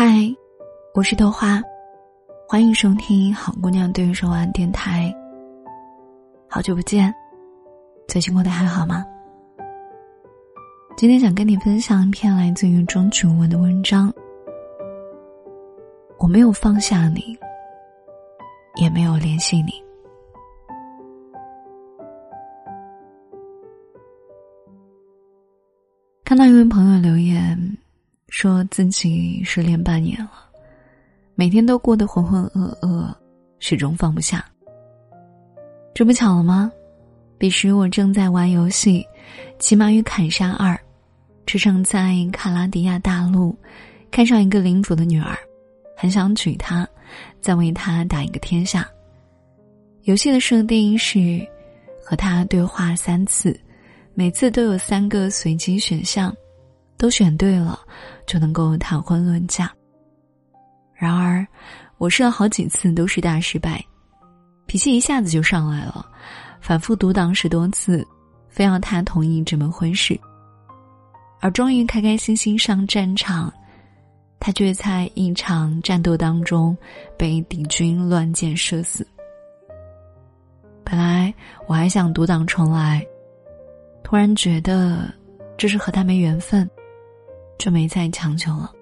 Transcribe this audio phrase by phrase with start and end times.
[0.00, 0.32] 嗨，
[0.94, 1.60] 我是豆花，
[2.46, 5.12] 欢迎收听好姑娘对你说晚安电台。
[6.48, 7.12] 好久不见，
[8.06, 9.04] 最近过得还好吗？
[10.96, 14.14] 今天想跟你分享一篇来自于钟楚文的文章。
[16.20, 17.36] 我没有放下你，
[18.80, 19.72] 也没有联系你。
[26.24, 27.77] 看到一位朋友留言。
[28.28, 30.30] 说自己失恋半年了，
[31.34, 33.14] 每天都过得浑浑噩噩，
[33.58, 34.44] 始终放不下。
[35.94, 36.70] 这不巧了吗？
[37.38, 39.00] 彼时我正在玩游戏
[39.58, 40.74] 《骑马与砍杀二》，
[41.46, 43.56] 驰骋在卡拉迪亚大陆
[44.10, 45.36] 看上一个领主的女儿，
[45.96, 46.86] 很想娶她，
[47.40, 48.88] 再为她打一个天下。
[50.02, 51.46] 游戏的设定是
[52.04, 53.58] 和她对话三次，
[54.14, 56.34] 每次都有三个随机选项。
[56.98, 57.78] 都选对了，
[58.26, 59.72] 就能够谈婚论嫁。
[60.94, 61.46] 然而，
[61.96, 63.82] 我试了好几次都是大失败，
[64.66, 66.04] 脾气一下子就上来了，
[66.60, 68.04] 反复独挡十多次，
[68.48, 70.18] 非要他同意这门婚事。
[71.40, 73.52] 而终于开开心心上战场，
[74.40, 76.76] 他却在一场战斗当中
[77.16, 79.06] 被敌军乱箭射死。
[80.82, 81.32] 本来
[81.68, 83.06] 我还想独挡重来，
[84.02, 85.08] 突然觉得
[85.56, 86.68] 这是和他没缘分。
[87.58, 88.72] 就没再强求了。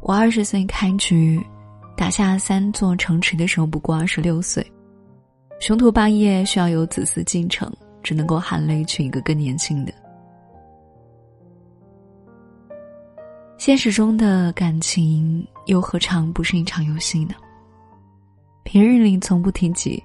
[0.00, 1.40] 我二十岁开局，
[1.96, 4.66] 打下三座城池的时候不过二十六岁，
[5.60, 9.92] 雄图霸业需要有子嗣继承，只能够含泪娶一个更年轻的。
[13.58, 17.36] 现实中的感情又何尝不是一场游戏呢？
[18.64, 20.02] 平日里从不提及，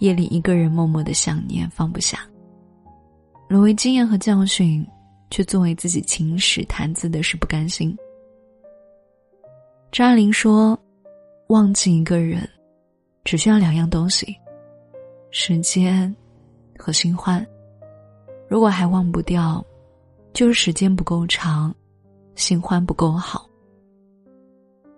[0.00, 2.18] 夜里一个人默默的想念，放不下。
[3.50, 4.86] 沦为经验和教训，
[5.28, 7.98] 却作为自己情史谈资的是不甘心。
[9.90, 10.78] 张爱玲说
[11.50, 12.48] ：“忘记一个人，
[13.24, 14.36] 只需要两样东西：
[15.32, 16.14] 时间
[16.78, 17.44] 和新欢。
[18.48, 19.66] 如果还忘不掉，
[20.32, 21.74] 就是时间不够长，
[22.36, 23.50] 新欢不够好。”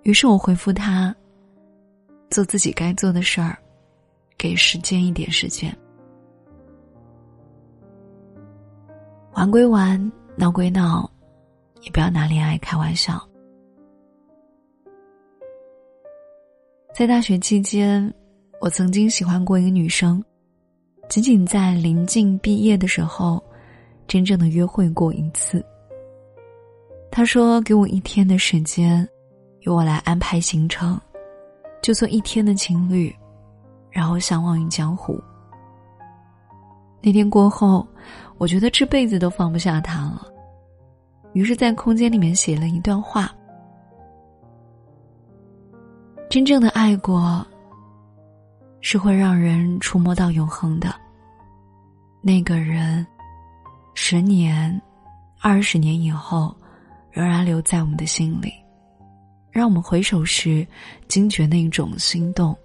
[0.04, 1.16] 于是我回复他
[2.28, 3.56] ：“做自己该做的事儿，
[4.36, 5.74] 给时间一点时间。”
[9.34, 11.10] 玩归玩，闹归闹，
[11.80, 13.20] 也不要拿恋爱开玩笑。
[16.94, 18.12] 在大学期间，
[18.60, 20.22] 我曾经喜欢过一个女生，
[21.08, 23.42] 仅仅在临近毕业的时候，
[24.06, 25.64] 真正的约会过一次。
[27.10, 29.08] 她说：“给我一天的时间，
[29.60, 31.00] 由我来安排行程，
[31.80, 33.14] 就做一天的情侣，
[33.90, 35.18] 然后相忘于江湖。”
[37.00, 37.86] 那天过后。
[38.42, 40.26] 我觉得这辈子都放不下他了，
[41.32, 43.32] 于是，在空间里面写了一段话：
[46.28, 47.46] 真正的爱过，
[48.80, 50.92] 是会让人触摸到永恒的。
[52.20, 53.06] 那个人，
[53.94, 54.82] 十年、
[55.40, 56.52] 二十年以后，
[57.12, 58.52] 仍然留在我们的心里，
[59.52, 60.66] 让我们回首时，
[61.06, 62.58] 惊觉那种心动，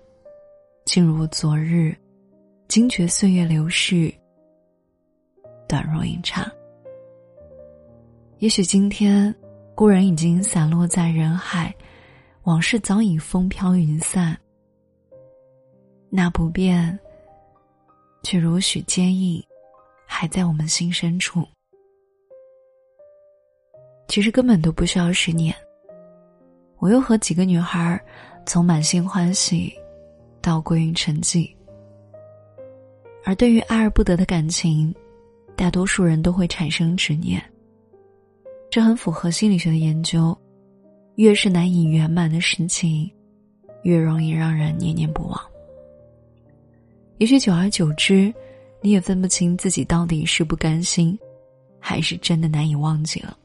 [0.86, 1.96] 竟如昨日，
[2.68, 4.12] 惊觉岁月流逝。
[5.68, 6.50] 短若一刹。
[8.40, 9.34] 也许今天，
[9.76, 11.74] 故人已经散落在人海，
[12.44, 14.38] 往事早已风飘云散。
[16.10, 16.98] 那不变，
[18.24, 19.44] 却如许坚硬，
[20.06, 21.46] 还在我们心深处。
[24.08, 25.54] 其实根本都不需要十年。
[26.78, 28.00] 我又和几个女孩，
[28.46, 29.74] 从满心欢喜，
[30.42, 31.52] 到归于沉寂。
[33.26, 34.96] 而对于爱而不得的感情。
[35.58, 37.44] 大多数人都会产生执念，
[38.70, 40.38] 这很符合心理学的研究。
[41.16, 43.12] 越是难以圆满的事情，
[43.82, 45.42] 越容易让人念念不忘。
[47.18, 48.32] 也许久而久之，
[48.84, 51.18] 你也分不清自己到底是不甘心，
[51.80, 53.36] 还是真的难以忘记了。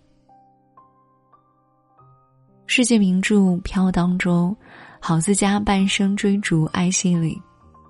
[2.66, 4.54] 世界名著《飘》当中，
[5.00, 7.40] 郝思嘉半生追逐艾希里，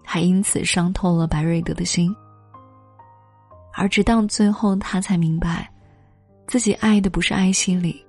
[0.05, 2.15] 还因此伤透了白瑞德的心。
[3.75, 5.71] 而直到最后，他才明白，
[6.47, 8.05] 自己爱的不是爱希里，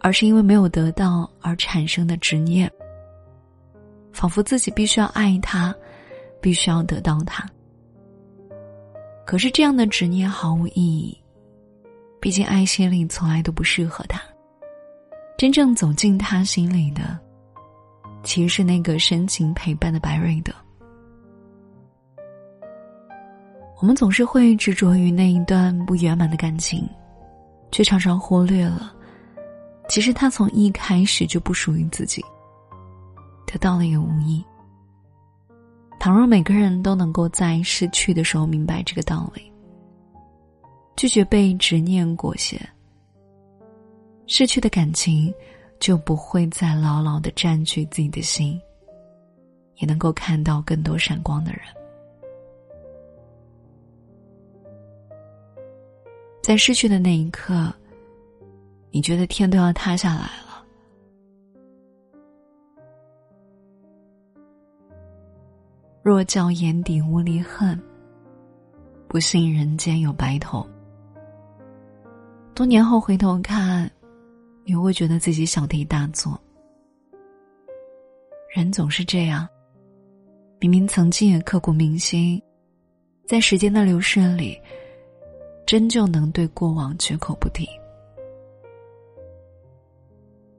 [0.00, 2.70] 而是因为没有得到而产生的执念。
[4.12, 5.74] 仿佛自己必须要爱他，
[6.40, 7.48] 必须要得到他。
[9.24, 11.16] 可是这样的执念毫无意义，
[12.18, 14.20] 毕竟爱希里从来都不适合他。
[15.36, 17.16] 真正走进他心里的，
[18.24, 20.52] 其实是那个深情陪伴的白瑞德。
[23.80, 26.88] 我们总是会执着于那一段不圆满的感情，
[27.70, 28.92] 却常常忽略了，
[29.88, 32.24] 其实他从一开始就不属于自己。
[33.46, 34.44] 得到了也无益。
[36.00, 39.50] 倘若每个人都能够在失去的时候明白这个道理，
[40.96, 42.60] 拒绝被执念裹挟，
[44.26, 45.32] 失去的感情
[45.78, 48.60] 就不会再牢牢的占据自己的心，
[49.76, 51.60] 也能够看到更多闪光的人。
[56.48, 57.70] 在失去的那一刻，
[58.90, 60.64] 你觉得天都要塌下来了。
[66.02, 67.78] 若教眼底无离恨，
[69.08, 70.66] 不信人间有白头。
[72.54, 73.90] 多年后回头看，
[74.64, 76.40] 你会觉得自己小题大做。
[78.56, 79.46] 人总是这样，
[80.60, 82.42] 明明曾经也刻骨铭心，
[83.26, 84.58] 在时间的流逝里。
[85.68, 87.68] 真就能对过往绝口不提。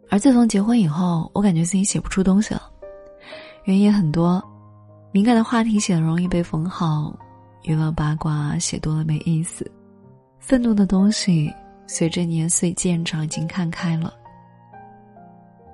[0.08, 2.62] 而自从结婚以后，我感觉自己写不出东西了，
[3.64, 4.40] 原因很多，
[5.12, 7.12] 敏感的话题写的容易被封号，
[7.64, 9.66] 娱乐八卦写多了没意思，
[10.40, 11.52] 愤怒的东西
[11.88, 14.14] 随着年岁渐长已经看开了。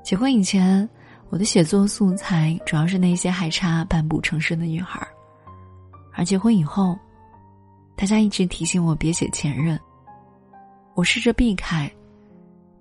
[0.02, 0.90] 结婚以前，
[1.30, 5.06] 我的写作素材主要是那些还差半步成熟的女孩，
[6.14, 6.98] 而结婚以后。
[7.96, 9.80] 大家一直提醒我别写前任，
[10.96, 11.90] 我试着避开，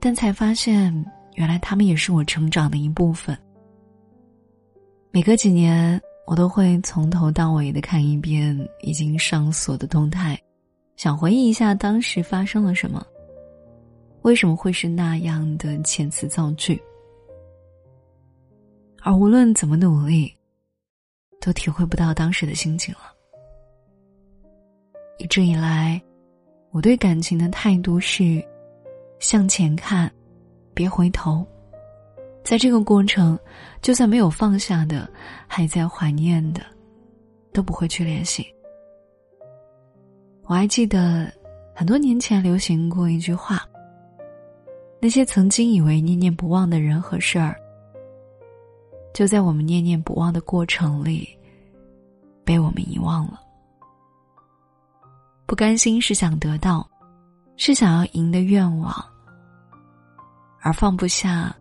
[0.01, 0.93] 但才发现
[1.35, 3.39] 原来他们也是我成长的一部分。
[5.13, 10.37] 每隔几年，我都会从头到尾的看一遍已经上锁的动态，
[10.97, 13.07] 想回忆一下当时发生了什么，
[14.23, 16.83] 为什么会是那样的遣词造句。
[19.01, 20.35] 而无论怎么努力，
[21.41, 23.14] 都体会不到当时的心情了。
[25.19, 26.01] 一直以来，
[26.71, 28.45] 我对感情的态度是：
[29.21, 30.11] 向前看，
[30.75, 31.47] 别回头。
[32.43, 33.39] 在这个过程，
[33.81, 35.09] 就算没有放下的，
[35.47, 36.61] 还在怀念的，
[37.53, 38.47] 都不会去联系。
[40.47, 41.33] 我还记得
[41.75, 43.67] 很多年前流行过一句话：
[45.01, 47.57] 那些曾经以为念念不忘的人和事儿，
[49.15, 51.29] 就在我们念念不忘的过程里，
[52.45, 53.41] 被我们遗忘了。
[55.47, 56.89] 不甘心是想得到，
[57.57, 58.93] 是想要赢的愿望；
[60.61, 61.55] 而放不下，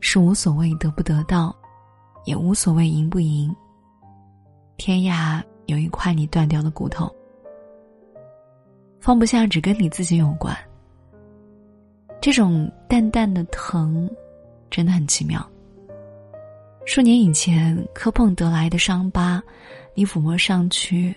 [0.00, 1.54] 是无所谓得不得到，
[2.24, 3.54] 也无所谓赢不赢。
[4.76, 7.08] 天涯有一块你断掉的骨头，
[9.00, 10.54] 放不下只跟你自己有关。
[12.20, 14.10] 这种淡淡的疼，
[14.70, 15.46] 真的很奇妙。
[16.84, 19.42] 数年以前磕碰得来的伤疤，
[19.94, 21.14] 你抚摸上去。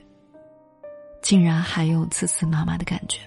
[1.27, 3.19] 竟然还有刺刺麻麻的感觉，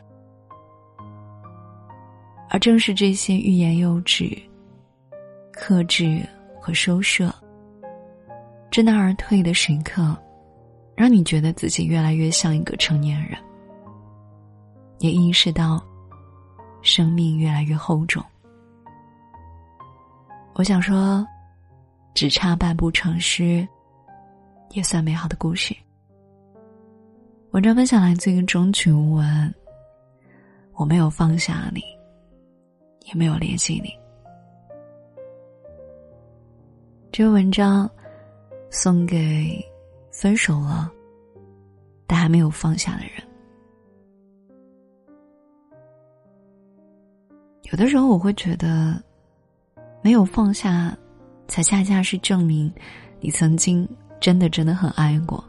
[2.49, 4.35] 而正是这些欲言又止、
[5.53, 6.27] 克制
[6.59, 7.31] 和收摄、
[8.71, 10.17] 知难而退的时刻，
[10.97, 13.37] 让你觉得自己越来越像一个成年人，
[15.01, 15.79] 也意识到
[16.81, 18.25] 生命越来越厚重。
[20.55, 21.23] 我想说，
[22.15, 23.69] 只差半步成诗，
[24.71, 25.77] 也算美好的故事。
[27.53, 29.55] 文章分享来自于中曲无闻。
[30.75, 31.83] 我没有放下你，
[33.09, 33.91] 也没有联系你。
[37.11, 37.91] 这篇文章
[38.71, 39.61] 送给
[40.13, 40.89] 分手了
[42.07, 43.15] 但还没有放下的人。
[47.73, 49.03] 有的时候我会觉得，
[50.03, 50.97] 没有放下，
[51.49, 52.73] 才恰恰是证明
[53.19, 53.89] 你曾经
[54.21, 55.45] 真的真的很爱过。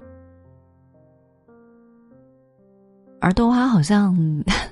[3.22, 4.14] 而豆花好像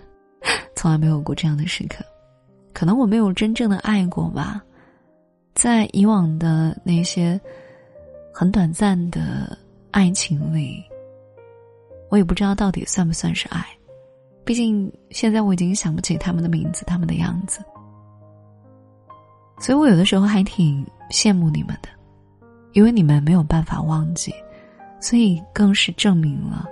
[0.75, 2.03] 从来没有过这样的时刻，
[2.73, 4.61] 可能我没有真正的爱过吧，
[5.53, 7.39] 在以往的那些
[8.33, 9.55] 很短暂的
[9.91, 10.83] 爱情里，
[12.09, 13.63] 我也不知道到底算不算是爱，
[14.43, 17.63] 毕竟现在我已经想不起他们的名字、他们的样子，
[19.59, 21.89] 所以我有的时候还挺羡慕你们的，
[22.73, 24.33] 因为你们没有办法忘记，
[24.99, 26.67] 所以更是证明了。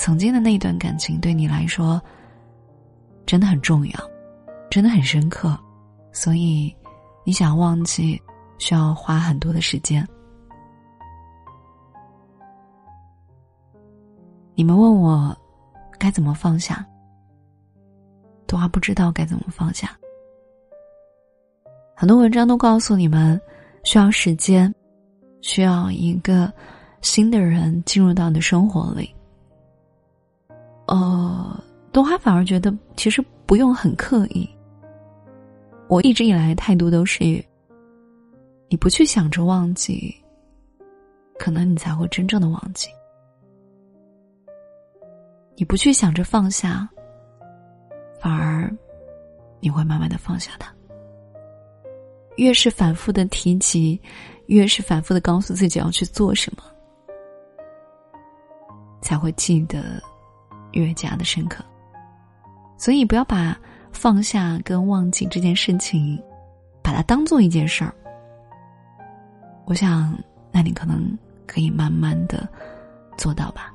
[0.00, 2.00] 曾经的那一段感情对你来说，
[3.26, 4.00] 真的很重要，
[4.70, 5.54] 真的很深刻，
[6.10, 6.74] 所以
[7.22, 8.18] 你想忘记，
[8.56, 10.02] 需要花很多的时间。
[14.54, 15.36] 你们问我
[15.98, 16.82] 该怎么放下，
[18.46, 19.94] 都还不知道该怎么放下。
[21.94, 23.38] 很多文章都告诉你们，
[23.84, 24.74] 需要时间，
[25.42, 26.50] 需要一个
[27.02, 29.14] 新的人进入到你的生活里。
[30.90, 34.48] 呃，东华反而觉得其实不用很刻意。
[35.88, 37.22] 我一直以来的态度都是：
[38.68, 40.12] 你不去想着忘记，
[41.38, 42.88] 可能你才会真正的忘记；
[45.56, 46.88] 你不去想着放下，
[48.20, 48.68] 反而
[49.60, 50.74] 你会慢慢的放下它。
[52.36, 54.00] 越是反复的提及，
[54.46, 56.64] 越是反复的告诉自己要去做什么，
[59.00, 60.02] 才会记得
[60.72, 61.64] 越加的深刻。
[62.76, 63.58] 所以，不要把
[63.92, 66.20] 放下跟忘记这件事情，
[66.82, 67.94] 把它当做一件事儿。
[69.66, 70.18] 我想，
[70.50, 72.48] 那你可能可以慢慢的
[73.16, 73.72] 做到吧。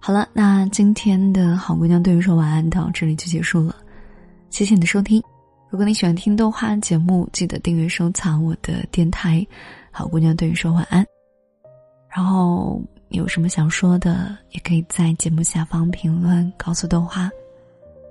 [0.00, 3.74] 好了，那今天的好姑娘对你说晚安到这里就结束了。
[4.50, 5.22] 谢谢你的收听，
[5.68, 9.46] 如果你喜欢听豆花节目，记得订阅收藏我的电台。
[9.90, 11.04] 好姑娘对你说晚安，
[12.16, 17.30] 然后有什么想说的，也可以在节目下方评论告诉豆花，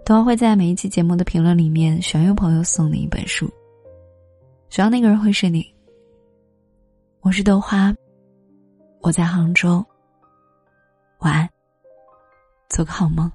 [0.05, 3.51] 豆花会在每一期节目的评论里面选一位朋友送你一本书，
[4.69, 5.65] 选要那个人会是你。
[7.21, 7.91] 我是豆花，
[9.01, 9.83] 我在杭州，
[11.17, 11.50] 晚安，
[12.69, 13.31] 做个好梦。